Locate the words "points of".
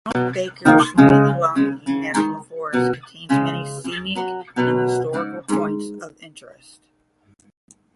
5.43-6.15